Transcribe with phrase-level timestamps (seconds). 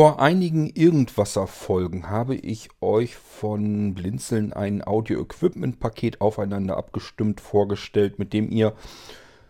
[0.00, 8.50] Vor einigen Irgendwasser-Folgen habe ich euch von Blinzeln ein Audio-Equipment-Paket aufeinander abgestimmt vorgestellt, mit dem
[8.50, 8.72] ihr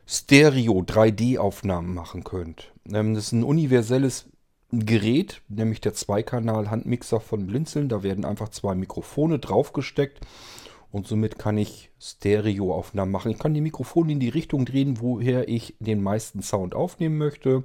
[0.08, 2.72] Stereo-3D-Aufnahmen machen könnt.
[2.92, 4.26] Ähm, das ist ein universelles
[4.72, 7.88] Gerät, nämlich der Zweikanal-Handmixer von Blinzeln.
[7.88, 10.18] Da werden einfach zwei Mikrofone draufgesteckt
[10.90, 13.30] und somit kann ich Stereo-Aufnahmen machen.
[13.30, 17.62] Ich kann die Mikrofone in die Richtung drehen, woher ich den meisten Sound aufnehmen möchte.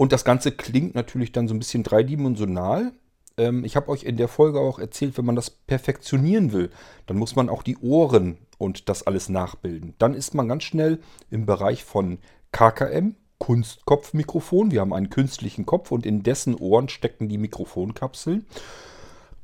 [0.00, 2.92] Und das Ganze klingt natürlich dann so ein bisschen dreidimensional.
[3.36, 6.70] Ähm, ich habe euch in der Folge auch erzählt, wenn man das perfektionieren will,
[7.04, 9.92] dann muss man auch die Ohren und das alles nachbilden.
[9.98, 11.00] Dann ist man ganz schnell
[11.30, 12.16] im Bereich von
[12.50, 14.70] KKM, Kunstkopfmikrofon.
[14.70, 18.46] Wir haben einen künstlichen Kopf und in dessen Ohren stecken die Mikrofonkapseln.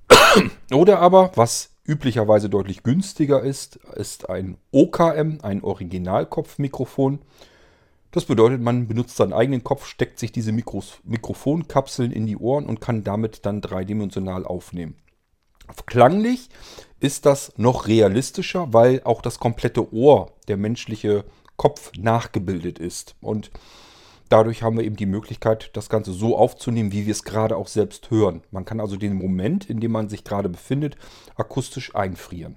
[0.72, 7.18] Oder aber, was üblicherweise deutlich günstiger ist, ist ein OKM, ein Originalkopfmikrofon.
[8.10, 12.66] Das bedeutet, man benutzt seinen eigenen Kopf, steckt sich diese Mikros Mikrofonkapseln in die Ohren
[12.66, 14.96] und kann damit dann dreidimensional aufnehmen.
[15.86, 16.48] Klanglich
[17.00, 21.24] ist das noch realistischer, weil auch das komplette Ohr, der menschliche
[21.56, 23.16] Kopf nachgebildet ist.
[23.20, 23.50] Und
[24.28, 27.68] dadurch haben wir eben die Möglichkeit, das Ganze so aufzunehmen, wie wir es gerade auch
[27.68, 28.42] selbst hören.
[28.50, 30.96] Man kann also den Moment, in dem man sich gerade befindet,
[31.34, 32.56] akustisch einfrieren.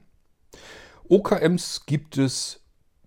[1.08, 2.62] OKMs gibt es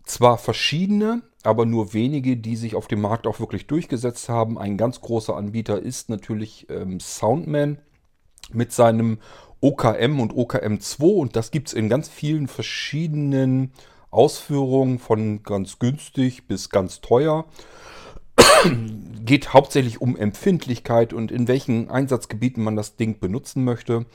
[0.04, 4.58] zwar verschiedene, aber nur wenige, die sich auf dem Markt auch wirklich durchgesetzt haben.
[4.58, 7.78] Ein ganz großer Anbieter ist natürlich ähm, Soundman
[8.52, 9.18] mit seinem
[9.60, 13.72] OKM und OKM2 und das gibt es in ganz vielen verschiedenen
[14.10, 17.46] Ausführungen von ganz günstig bis ganz teuer.
[19.24, 24.06] Geht hauptsächlich um Empfindlichkeit und in welchen Einsatzgebieten man das Ding benutzen möchte.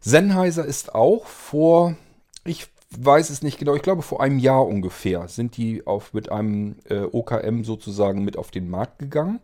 [0.00, 1.96] Sennheiser ist auch vor,
[2.44, 6.32] ich weiß es nicht genau, ich glaube vor einem Jahr ungefähr sind die auf, mit
[6.32, 9.40] einem äh, OKM sozusagen mit auf den Markt gegangen.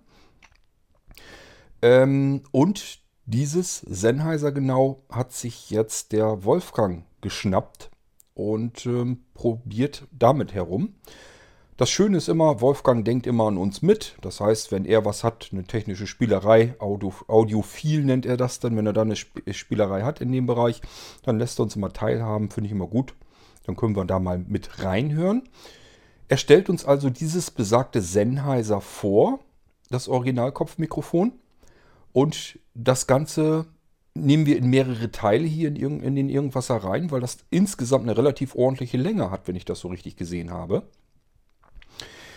[1.82, 7.90] Ähm, und dieses Sennheiser genau hat sich jetzt der Wolfgang geschnappt
[8.34, 10.94] und ähm, probiert damit herum.
[11.76, 14.16] Das Schöne ist immer, Wolfgang denkt immer an uns mit.
[14.20, 18.76] Das heißt, wenn er was hat, eine technische Spielerei, Audio, audiophil nennt er das dann,
[18.76, 20.80] wenn er da eine Spielerei hat in dem Bereich,
[21.24, 23.14] dann lässt er uns immer teilhaben, finde ich immer gut.
[23.64, 25.42] Dann können wir da mal mit reinhören.
[26.28, 29.40] Er stellt uns also dieses besagte Sennheiser vor,
[29.90, 31.32] das Originalkopfmikrofon.
[32.12, 33.66] Und das Ganze
[34.14, 38.16] nehmen wir in mehrere Teile hier in, in den Irgendwasser rein, weil das insgesamt eine
[38.16, 40.84] relativ ordentliche Länge hat, wenn ich das so richtig gesehen habe.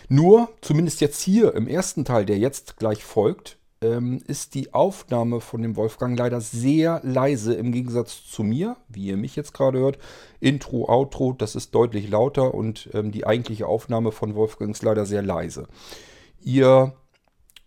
[0.10, 5.40] Nur, zumindest jetzt hier im ersten Teil, der jetzt gleich folgt, ähm, ist die Aufnahme
[5.42, 9.80] von dem Wolfgang leider sehr leise im Gegensatz zu mir, wie ihr mich jetzt gerade
[9.80, 9.98] hört.
[10.40, 15.06] Intro, Outro, das ist deutlich lauter und ähm, die eigentliche Aufnahme von Wolfgang ist leider
[15.06, 15.68] sehr leise.
[16.42, 16.94] Ihr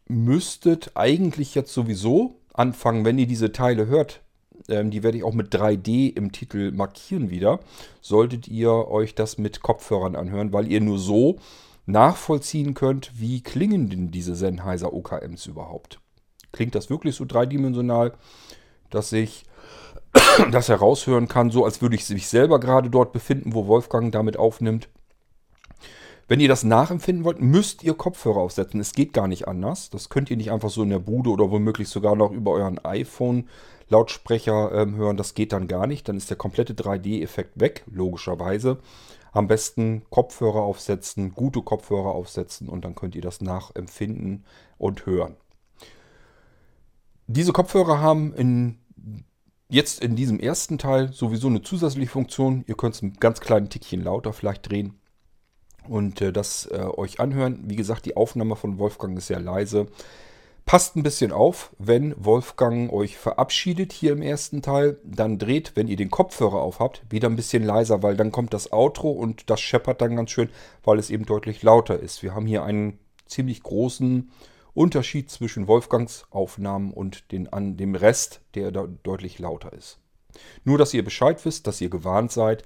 [0.08, 4.20] müsstet eigentlich jetzt sowieso anfangen, wenn ihr diese Teile hört,
[4.68, 7.60] ähm, die werde ich auch mit 3D im Titel markieren wieder,
[8.00, 11.38] solltet ihr euch das mit Kopfhörern anhören, weil ihr nur so
[11.86, 16.00] nachvollziehen könnt, wie klingen denn diese Sennheiser OKMs überhaupt.
[16.52, 18.14] Klingt das wirklich so dreidimensional,
[18.90, 19.44] dass ich
[20.50, 24.36] das heraushören kann, so als würde ich mich selber gerade dort befinden, wo Wolfgang damit
[24.36, 24.88] aufnimmt?
[26.30, 28.78] Wenn ihr das nachempfinden wollt, müsst ihr Kopfhörer aufsetzen.
[28.78, 29.90] Es geht gar nicht anders.
[29.90, 32.78] Das könnt ihr nicht einfach so in der Bude oder womöglich sogar noch über euren
[32.84, 35.16] iPhone-Lautsprecher ähm, hören.
[35.16, 36.08] Das geht dann gar nicht.
[36.08, 38.78] Dann ist der komplette 3D-Effekt weg, logischerweise.
[39.32, 44.44] Am besten Kopfhörer aufsetzen, gute Kopfhörer aufsetzen und dann könnt ihr das nachempfinden
[44.78, 45.36] und hören.
[47.26, 48.78] Diese Kopfhörer haben in,
[49.68, 52.64] jetzt in diesem ersten Teil sowieso eine zusätzliche Funktion.
[52.66, 54.98] Ihr könnt es ein ganz kleines Tickchen lauter vielleicht drehen
[55.88, 57.60] und äh, das äh, euch anhören.
[57.64, 59.86] Wie gesagt, die Aufnahme von Wolfgang ist sehr leise.
[60.64, 65.88] Passt ein bisschen auf, wenn Wolfgang euch verabschiedet hier im ersten Teil, dann dreht, wenn
[65.88, 69.50] ihr den Kopfhörer auf habt, wieder ein bisschen leiser, weil dann kommt das Outro und
[69.50, 70.50] das scheppert dann ganz schön,
[70.84, 72.22] weil es eben deutlich lauter ist.
[72.22, 74.30] Wir haben hier einen ziemlich großen
[74.74, 79.98] Unterschied zwischen Wolfgangs Aufnahmen und den, an dem Rest, der da deutlich lauter ist.
[80.64, 82.64] Nur, dass ihr Bescheid wisst, dass ihr gewarnt seid.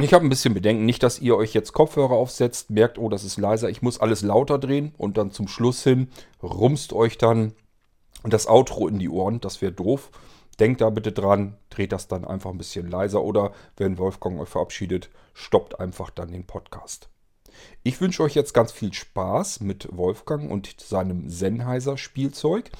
[0.00, 3.24] Ich habe ein bisschen Bedenken, nicht, dass ihr euch jetzt Kopfhörer aufsetzt, merkt, oh, das
[3.24, 6.08] ist leiser, ich muss alles lauter drehen und dann zum Schluss hin
[6.42, 7.54] rumst euch dann
[8.24, 9.40] das Outro in die Ohren.
[9.40, 10.10] Das wäre doof.
[10.60, 14.48] Denkt da bitte dran, dreht das dann einfach ein bisschen leiser oder wenn Wolfgang euch
[14.48, 17.08] verabschiedet, stoppt einfach dann den Podcast.
[17.82, 22.70] Ich wünsche euch jetzt ganz viel Spaß mit Wolfgang und seinem Sennheiser Spielzeug.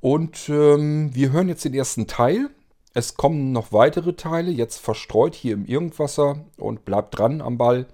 [0.00, 2.50] Und ähm, wir hören jetzt den ersten Teil.
[2.94, 7.86] Es kommen noch weitere Teile, jetzt verstreut hier im Irgendwasser und bleibt dran am Ball.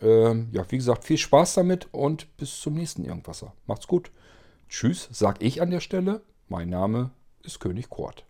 [0.00, 3.52] Ähm, ja, wie gesagt, viel Spaß damit und bis zum nächsten Irgendwasser.
[3.66, 4.10] Macht's gut.
[4.68, 6.22] Tschüss, sag ich an der Stelle.
[6.48, 7.10] Mein Name
[7.44, 8.26] ist König Kort.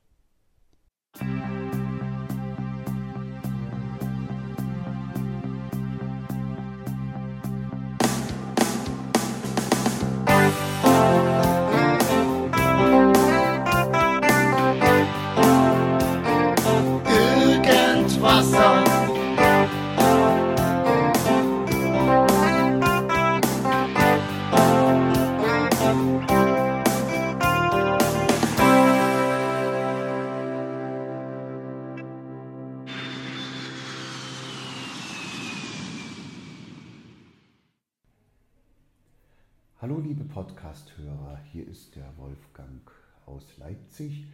[40.73, 42.91] Podcast-Hörer, hier ist der Wolfgang
[43.27, 44.25] aus Leipzig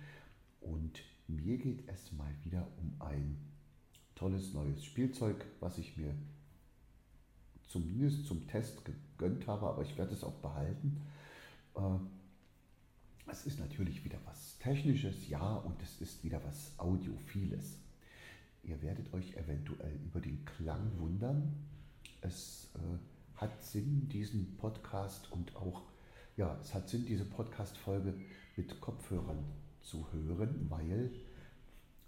[0.60, 3.36] und mir geht es mal wieder um ein
[4.14, 6.14] tolles neues Spielzeug, was ich mir
[7.66, 11.02] zumindest zum Test gegönnt habe, aber ich werde es auch behalten.
[11.74, 11.80] Äh,
[13.26, 17.80] es ist natürlich wieder was Technisches, ja, und es ist wieder was Audiophiles.
[18.62, 21.52] Ihr werdet euch eventuell über den Klang wundern.
[22.20, 25.82] Es äh, hat Sinn, diesen Podcast und auch,
[26.38, 28.14] ja, es hat Sinn, diese Podcast-Folge
[28.56, 29.44] mit Kopfhörern
[29.82, 31.10] zu hören, weil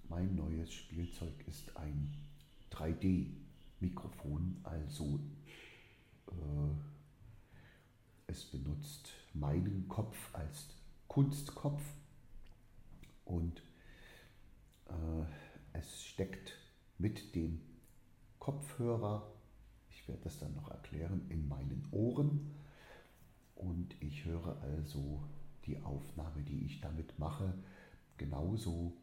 [0.09, 2.17] mein neues Spielzeug ist ein
[2.71, 5.19] 3D-Mikrofon, also
[6.29, 6.71] äh,
[8.29, 10.69] es benutzt meinen Kopf als
[11.09, 11.83] Kunstkopf
[13.25, 13.61] und
[14.87, 15.25] äh,
[15.73, 16.57] es steckt
[16.99, 17.61] mit dem
[18.39, 19.27] Kopfhörer
[20.11, 22.55] werde das dann noch erklären, in meinen Ohren.
[23.61, 25.23] Und ich höre also
[25.67, 27.53] die Aufnahme, die ich damit mache,
[28.17, 28.97] genauso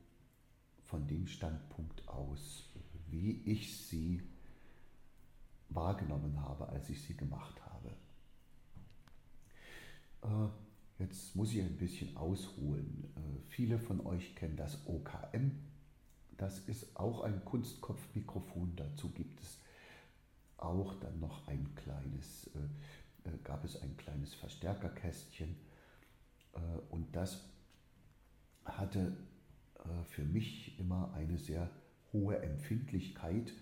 [0.82, 2.68] von dem Standpunkt aus,
[3.08, 4.24] wie ich sie
[5.70, 7.92] wahrgenommen habe, als ich sie gemacht habe.
[10.24, 13.04] Äh, jetzt muss ich ein bisschen ausholen.
[13.16, 15.52] Äh, viele von euch kennen das OKM.
[16.38, 18.76] Das ist auch ein Kunstkopfmikrofon.
[18.76, 19.60] Dazu gibt es
[20.58, 22.60] auch dann noch ein kleines, äh,
[23.44, 25.56] gab es ein kleines Verstärkerkästchen
[26.54, 26.60] äh,
[26.90, 27.44] und das
[28.66, 29.16] hatte
[29.80, 31.70] äh, für mich immer eine sehr
[32.14, 33.54] hohe Empfindlichkeit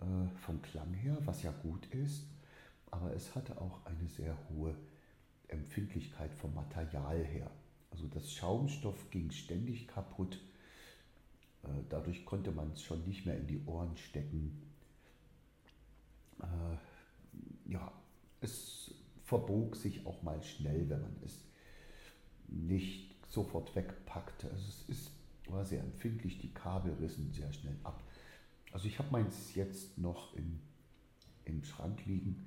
[0.00, 0.04] äh,
[0.40, 2.26] vom Klang her, was ja gut ist,
[2.90, 4.74] aber es hatte auch eine sehr hohe
[5.48, 7.50] Empfindlichkeit vom Material her.
[7.90, 10.40] Also das Schaumstoff ging ständig kaputt.
[11.62, 14.62] Äh, dadurch konnte man es schon nicht mehr in die Ohren stecken
[16.42, 17.92] äh, ja,
[18.42, 18.94] es
[19.24, 21.44] verbog sich auch mal schnell, wenn man es
[22.48, 24.50] nicht sofort wegpackte.
[24.50, 25.10] Also es ist,
[25.48, 28.02] war sehr empfindlich, die Kabel rissen sehr schnell ab.
[28.72, 30.60] Also ich habe meins jetzt noch im,
[31.44, 32.46] im Schrank liegen,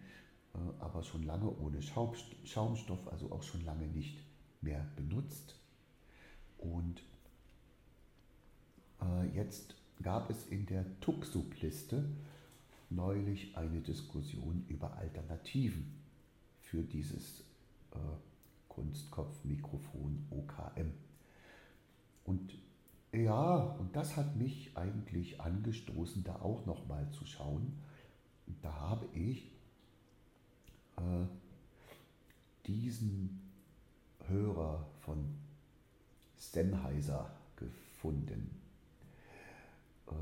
[0.54, 4.18] äh, aber schon lange ohne Schaumstoff, also auch schon lange nicht
[4.62, 5.56] mehr benutzt.
[6.58, 7.04] Und
[9.02, 12.10] äh, jetzt gab es in der Tuxup-Liste
[12.90, 15.94] neulich eine Diskussion über Alternativen
[16.62, 17.42] für dieses
[17.92, 17.98] äh,
[18.70, 20.92] Kunstkopfmikrofon OKM.
[22.26, 22.54] Und
[23.12, 27.80] ja, und das hat mich eigentlich angestoßen, da auch nochmal zu schauen.
[28.62, 29.52] Da habe ich
[30.98, 31.26] äh,
[32.68, 33.42] diesen
[34.28, 35.36] Hörer von
[36.36, 38.50] Sennheiser gefunden.
[40.08, 40.14] Äh,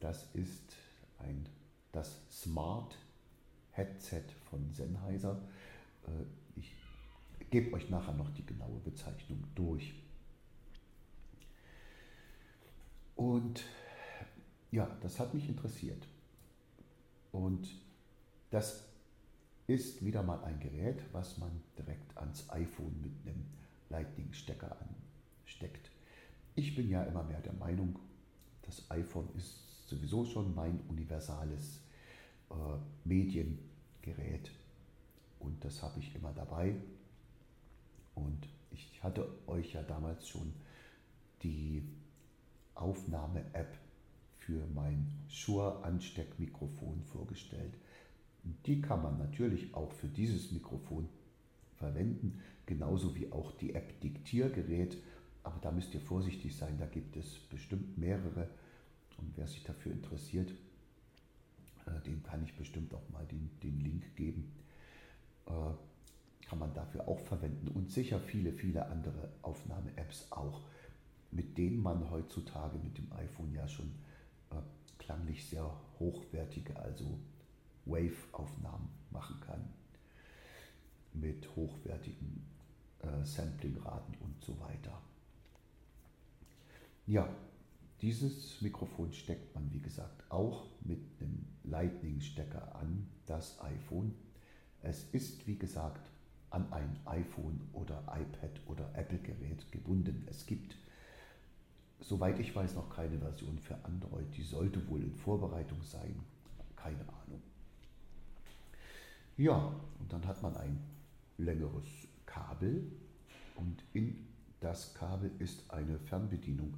[0.00, 0.76] das ist
[1.18, 1.46] ein,
[1.94, 2.98] das Smart
[3.70, 5.40] Headset von Sennheiser.
[6.06, 6.74] Äh, ich
[7.50, 9.94] gebe euch nachher noch die genaue Bezeichnung durch.
[13.14, 13.64] Und
[14.70, 16.06] ja, das hat mich interessiert.
[17.30, 17.68] Und
[18.50, 18.84] das
[19.66, 23.44] ist wieder mal ein Gerät, was man direkt ans iPhone mit einem
[23.88, 24.76] Lightning-Stecker
[25.44, 25.90] ansteckt.
[26.56, 27.98] Ich bin ja immer mehr der Meinung,
[28.62, 31.80] das iPhone ist sowieso schon mein universales
[32.50, 32.54] äh,
[33.04, 34.50] Mediengerät
[35.44, 36.74] und das habe ich immer dabei.
[38.14, 40.52] Und ich hatte euch ja damals schon
[41.42, 41.82] die
[42.74, 43.78] Aufnahme-App
[44.38, 47.74] für mein Shure-Ansteckmikrofon vorgestellt.
[48.66, 51.08] Die kann man natürlich auch für dieses Mikrofon
[51.76, 54.96] verwenden, genauso wie auch die App Diktiergerät.
[55.42, 58.48] Aber da müsst ihr vorsichtig sein, da gibt es bestimmt mehrere
[59.18, 60.50] und wer sich dafür interessiert,
[61.86, 64.52] äh, dem kann ich bestimmt auch mal den, den Link geben.
[65.46, 65.50] Äh,
[66.46, 70.60] kann man dafür auch verwenden und sicher viele, viele andere Aufnahme-Apps auch,
[71.30, 73.90] mit denen man heutzutage mit dem iPhone ja schon
[74.50, 74.56] äh,
[74.98, 75.68] klanglich sehr
[75.98, 77.18] hochwertige, also
[77.86, 79.68] Wave-Aufnahmen machen kann.
[81.12, 82.44] Mit hochwertigen
[83.00, 85.00] äh, Samplingraten und so weiter.
[87.06, 87.28] Ja,
[88.04, 94.14] dieses Mikrofon steckt man, wie gesagt, auch mit einem Lightning-Stecker an das iPhone.
[94.82, 96.10] Es ist, wie gesagt,
[96.50, 100.26] an ein iPhone oder iPad oder Apple-Gerät gebunden.
[100.28, 100.76] Es gibt,
[101.98, 104.26] soweit ich weiß, noch keine Version für Android.
[104.36, 106.14] Die sollte wohl in Vorbereitung sein.
[106.76, 107.40] Keine Ahnung.
[109.38, 110.78] Ja, und dann hat man ein
[111.38, 111.88] längeres
[112.26, 112.84] Kabel
[113.56, 114.26] und in
[114.60, 116.74] das Kabel ist eine Fernbedienung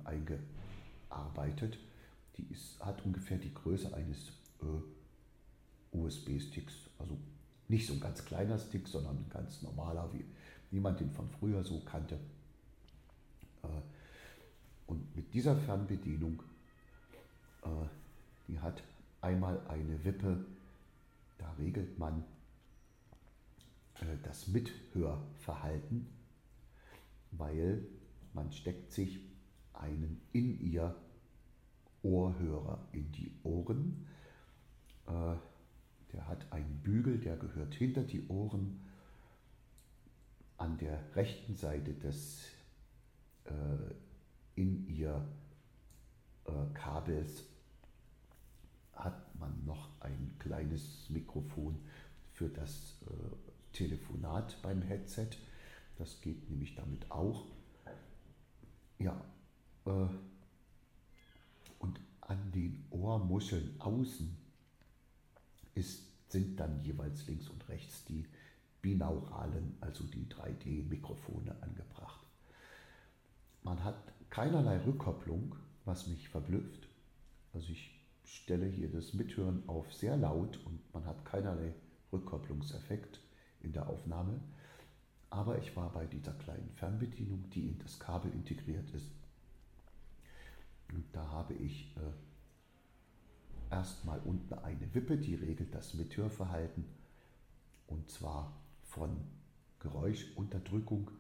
[1.11, 1.79] eingearbeitet.
[2.37, 6.75] Die ist, hat ungefähr die Größe eines äh, USB-Sticks.
[6.99, 7.17] Also
[7.69, 10.11] nicht so ein ganz kleiner Stick, sondern ein ganz normaler,
[10.71, 12.19] wie, man den von früher so kannte.
[13.63, 13.69] Äh,
[14.87, 16.43] und mit dieser Fernbedienung,
[17.63, 17.69] äh,
[18.49, 18.83] die hat
[19.21, 20.45] einmal eine Wippe,
[21.39, 22.23] da regelt man
[24.01, 26.07] äh, das Mithörverhalten,
[27.33, 27.87] weil
[28.35, 29.19] man steckt sich
[29.81, 30.95] einen in ihr
[32.03, 34.07] Ohrhörer in die Ohren.
[35.07, 35.35] Äh,
[36.13, 38.81] der hat einen Bügel, der gehört hinter die Ohren.
[40.57, 42.45] An der rechten Seite des
[43.45, 43.51] äh,
[44.55, 45.27] in ihr
[46.75, 47.43] Kabels
[48.93, 51.77] hat man noch ein kleines Mikrofon
[52.33, 53.05] für das
[53.73, 55.31] Telefonat beim Headset.
[55.99, 57.47] Das geht nämlich damit auch.
[58.99, 59.21] Ja,
[59.87, 60.09] äh,
[61.79, 64.37] und an den Ohrmuscheln außen
[65.75, 68.27] ist, sind dann jeweils links und rechts die
[68.83, 72.21] binauralen, also die 3D-Mikrofone angebracht.
[73.63, 73.97] Man hat
[74.31, 76.89] keinerlei Rückkopplung, was mich verblüfft.
[77.53, 81.75] Also ich stelle hier das Mithören auf sehr laut und man hat keinerlei
[82.13, 83.21] Rückkopplungseffekt
[83.61, 84.41] in der Aufnahme.
[85.31, 89.11] Aber ich war bei dieser kleinen Fernbedienung, die in das Kabel integriert ist.
[90.93, 96.85] Und da habe ich äh, erstmal unten eine Wippe, die regelt das Mithörverhalten.
[97.87, 98.53] Und zwar
[98.83, 99.17] von
[99.81, 101.11] Geräuschunterdrückung.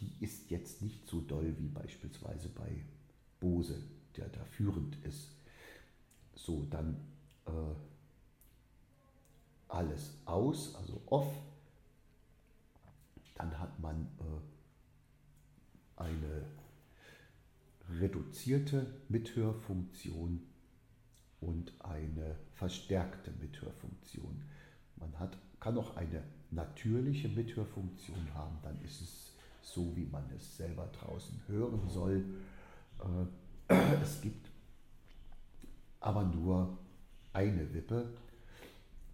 [0.00, 2.84] Die ist jetzt nicht so doll wie beispielsweise bei
[3.40, 3.82] Bose,
[4.16, 5.30] der da führend ist.
[6.34, 6.96] So, dann
[7.46, 7.74] äh,
[9.68, 11.28] alles aus, also off
[13.36, 16.46] dann hat man äh, eine
[18.00, 20.42] reduzierte Mithörfunktion
[21.40, 24.42] und eine verstärkte Mithörfunktion.
[24.96, 30.56] Man hat, kann auch eine natürliche Mithörfunktion haben, dann ist es so, wie man es
[30.56, 32.24] selber draußen hören soll.
[33.68, 34.48] Äh, es gibt
[36.00, 36.78] aber nur
[37.32, 38.08] eine Wippe,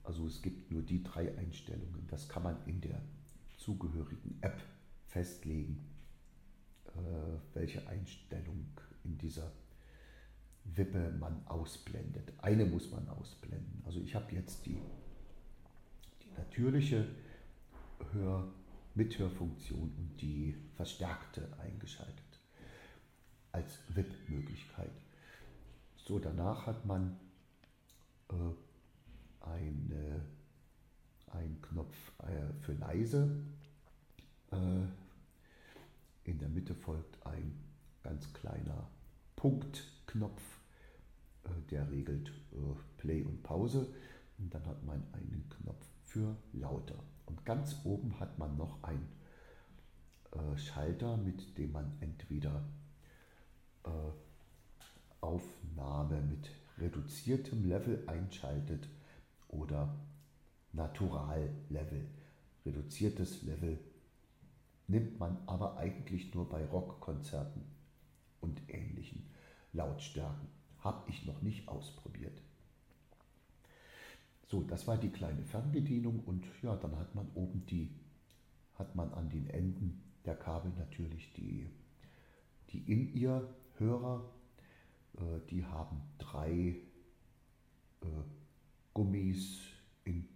[0.05, 2.07] also es gibt nur die drei Einstellungen.
[2.09, 3.01] Das kann man in der
[3.57, 4.61] zugehörigen App
[5.07, 5.81] festlegen,
[7.55, 8.67] welche Einstellung
[9.05, 9.51] in dieser
[10.65, 12.33] Wippe man ausblendet.
[12.39, 13.83] Eine muss man ausblenden.
[13.85, 14.81] Also ich habe jetzt die,
[16.23, 17.07] die natürliche
[18.13, 18.49] Hör
[18.95, 22.41] Mithörfunktion und die verstärkte eingeschaltet
[23.51, 24.93] als WIP-Möglichkeit.
[25.97, 27.19] So, danach hat man
[28.29, 28.35] äh,
[29.41, 30.23] eine
[31.35, 33.31] ein Knopf äh, für leise.
[34.51, 34.57] Äh,
[36.25, 37.53] in der Mitte folgt ein
[38.03, 38.89] ganz kleiner
[39.37, 40.43] Punktknopf,
[41.45, 42.33] äh, der regelt
[42.99, 43.93] Play und Pause.
[44.39, 46.99] Und dann hat man einen Knopf für lauter.
[47.27, 49.09] Und ganz oben hat man noch einen
[50.57, 52.65] Schalter, mit dem man entweder
[55.21, 58.89] Aufnahme mit reduziertem Level einschaltet
[59.49, 59.95] oder
[60.73, 62.07] Natural-Level.
[62.65, 63.79] Reduziertes Level
[64.93, 67.63] nimmt man aber eigentlich nur bei Rockkonzerten
[68.43, 69.25] und ähnlichen
[69.73, 70.49] Lautstärken.
[70.81, 72.39] Habe ich noch nicht ausprobiert.
[74.49, 77.89] So, das war die kleine Fernbedienung und ja, dann hat man oben die,
[78.75, 81.67] hat man an den Enden der Kabel natürlich die,
[82.69, 84.31] die In-Ear-Hörer.
[85.17, 86.77] Äh, die haben drei
[88.03, 88.07] äh,
[88.93, 89.61] Gummis
[90.05, 90.29] in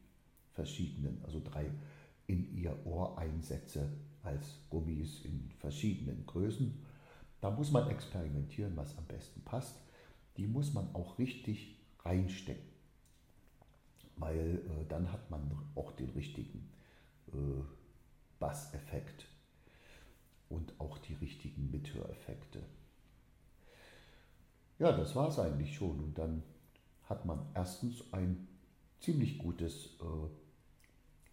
[0.55, 1.71] verschiedenen, also drei
[2.27, 3.93] in ihr Ohr Einsätze
[4.27, 6.85] als Gummis in verschiedenen Größen.
[7.41, 9.77] Da muss man experimentieren, was am besten passt.
[10.37, 12.69] Die muss man auch richtig reinstecken,
[14.17, 16.69] weil äh, dann hat man auch den richtigen
[17.29, 17.63] äh,
[18.39, 19.27] Basseffekt
[20.49, 22.63] und auch die richtigen Mithöreffekte.
[24.79, 26.01] Ja, das war es eigentlich schon.
[26.01, 26.43] Und dann
[27.05, 28.47] hat man erstens ein
[29.01, 30.29] ziemlich gutes äh,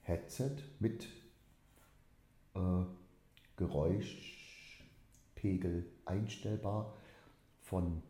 [0.01, 1.07] Headset mit
[2.55, 2.85] äh,
[3.57, 6.93] Geräuschpegel einstellbar
[7.61, 8.01] von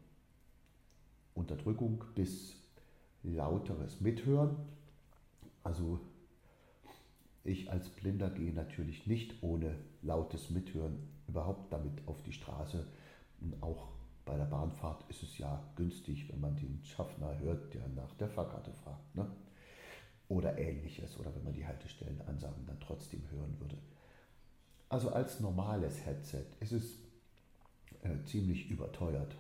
[1.34, 2.56] Unterdrückung bis
[3.24, 4.56] lauteres Mithören.
[5.64, 6.00] Also
[7.44, 10.98] ich als Blinder gehe natürlich nicht ohne lautes Mithören
[11.28, 12.86] überhaupt damit auf die Straße.
[13.42, 13.90] Und auch
[14.26, 18.30] bei der Bahnfahrt ist es ja günstig, wenn man den Schaffner hört, der nach der
[18.30, 19.16] Fahrkarte fragt.
[19.16, 19.30] Ne?
[20.30, 21.20] Oder ähnliches.
[21.20, 23.78] Oder wenn man die Haltestellenansagen dann trotzdem hören würde.
[24.94, 27.00] Also als normales Headset ist es
[28.04, 29.36] äh, ziemlich überteuert.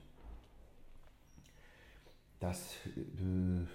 [2.39, 3.65] das äh,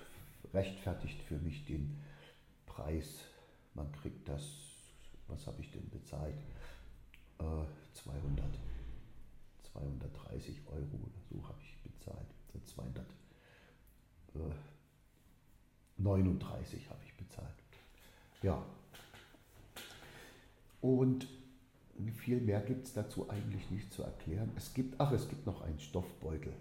[0.55, 2.03] rechtfertigt für mich den
[2.67, 3.21] Preis.
[3.75, 4.43] Man kriegt das,
[5.29, 6.37] was habe ich denn bezahlt?
[7.39, 8.45] Äh, 200,
[9.73, 12.27] 230 Euro oder so habe ich bezahlt.
[15.97, 17.55] 239 habe ich bezahlt.
[18.43, 18.63] Ja,
[20.81, 21.27] und
[22.15, 24.53] viel mehr gibt es dazu eigentlich nicht zu erklären.
[24.57, 26.53] Es gibt, ach, es gibt noch einen Stoffbeutel,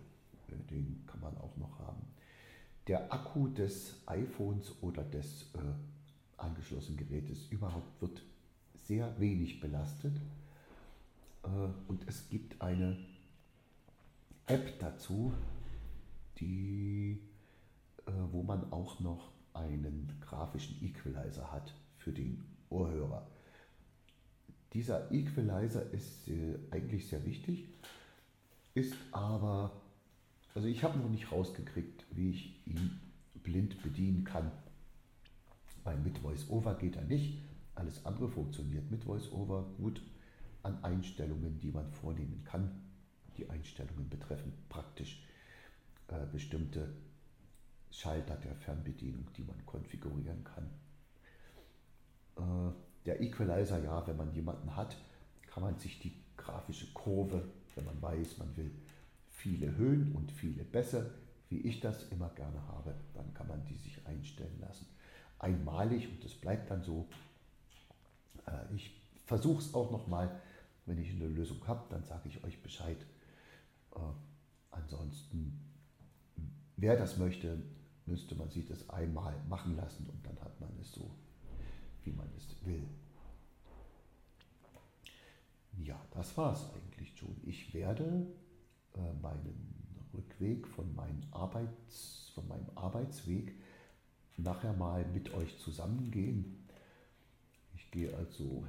[0.47, 2.01] äh, den kann man auch noch haben.
[2.87, 5.59] Der Akku des iPhones oder des äh,
[6.37, 8.21] angeschlossenen Gerätes überhaupt wird
[8.75, 10.15] sehr wenig belastet.
[11.43, 11.47] Äh,
[11.87, 12.97] und es gibt eine
[14.45, 15.33] App dazu,
[16.39, 17.19] die,
[18.05, 23.27] äh, wo man auch noch einen grafischen Equalizer hat für den Ohrhörer.
[24.73, 27.67] Dieser Equalizer ist äh, eigentlich sehr wichtig,
[28.73, 29.71] ist aber,
[30.55, 32.99] also ich habe noch nicht rausgekriegt, wie ich ihn
[33.43, 34.51] blind bedienen kann.
[35.83, 37.43] Weil mit VoiceOver geht er nicht,
[37.75, 40.01] alles andere funktioniert mit VoiceOver gut
[40.63, 42.81] an Einstellungen, die man vornehmen kann.
[43.37, 45.23] Die Einstellungen betreffen praktisch
[46.07, 46.95] äh, bestimmte
[47.91, 50.69] Schalter der Fernbedienung, die man konfigurieren kann.
[52.37, 52.73] Äh,
[53.05, 54.97] der Equalizer, ja, wenn man jemanden hat,
[55.47, 57.43] kann man sich die grafische Kurve,
[57.75, 58.71] wenn man weiß, man will
[59.45, 61.11] viele Höhen und viele Bässe,
[61.49, 64.87] wie ich das immer gerne habe, dann kann man die sich einstellen lassen.
[65.37, 67.07] Einmalig und das bleibt dann so.
[68.47, 70.41] Äh, ich versuche es auch nochmal,
[70.87, 72.97] wenn ich eine Lösung habe, dann sage ich euch Bescheid.
[73.95, 73.99] Äh,
[74.71, 75.59] ansonsten,
[76.77, 77.61] wer das möchte,
[78.07, 81.11] müsste man sich das einmal machen lassen und dann hat man es so
[82.03, 82.87] wie man es will.
[85.83, 87.35] Ja, das war es eigentlich schon.
[87.43, 88.25] Ich werde
[89.21, 89.75] meinen
[90.13, 93.53] Rückweg von, meinen Arbeits, von meinem Arbeitsweg
[94.37, 96.67] nachher mal mit euch zusammengehen.
[97.75, 98.63] Ich gehe also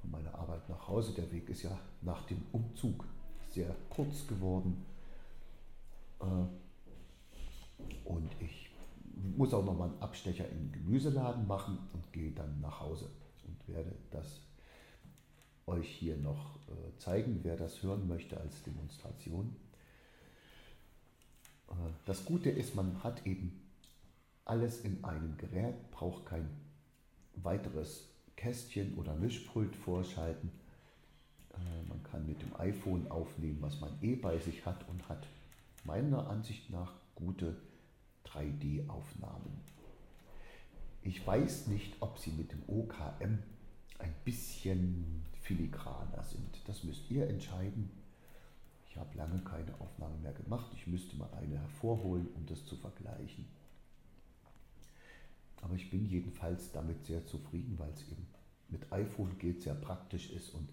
[0.00, 1.12] von meiner Arbeit nach Hause.
[1.14, 3.04] Der Weg ist ja nach dem Umzug
[3.50, 4.84] sehr kurz geworden.
[6.20, 6.24] Äh,
[8.04, 8.70] und ich
[9.36, 13.10] muss auch nochmal einen Abstecher in den Gemüseladen machen und gehe dann nach Hause
[13.46, 14.40] und werde das
[15.66, 19.56] euch hier noch äh, zeigen, wer das hören möchte als Demonstration.
[21.68, 21.72] Äh,
[22.04, 23.62] das Gute ist, man hat eben
[24.44, 26.48] alles in einem Gerät, braucht kein
[27.34, 30.52] weiteres Kästchen oder Mischpult vorschalten.
[31.52, 35.26] Äh, man kann mit dem iPhone aufnehmen, was man eh bei sich hat und hat
[35.84, 37.56] meiner Ansicht nach gute
[38.26, 39.60] 3D-Aufnahmen.
[41.02, 43.38] Ich weiß nicht, ob sie mit dem OKM
[43.98, 45.15] ein bisschen
[45.46, 46.60] filigraner sind.
[46.66, 47.90] Das müsst ihr entscheiden.
[48.88, 50.70] Ich habe lange keine Aufnahme mehr gemacht.
[50.74, 53.46] Ich müsste mal eine hervorholen, um das zu vergleichen.
[55.62, 58.26] Aber ich bin jedenfalls damit sehr zufrieden, weil es eben
[58.68, 60.68] mit iPhone geht, sehr praktisch ist und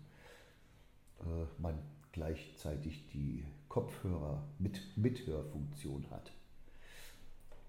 [1.19, 1.77] äh, man
[2.12, 6.31] gleichzeitig die Kopfhörer mit Mithörfunktion hat.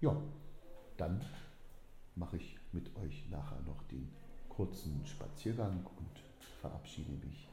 [0.01, 0.15] Ja,
[0.97, 1.23] dann
[2.15, 4.11] mache ich mit euch nachher noch den
[4.49, 6.23] kurzen Spaziergang und
[6.69, 7.47] verabschiede mich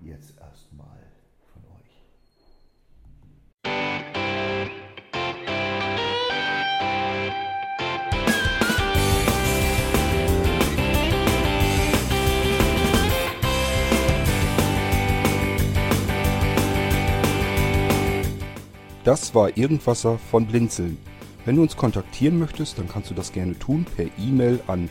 [0.00, 0.98] jetzt erstmal
[1.52, 2.04] von euch.
[19.04, 20.98] Das war Irgendwasser von Blinzeln.
[21.44, 24.90] Wenn du uns kontaktieren möchtest, dann kannst du das gerne tun per E-Mail an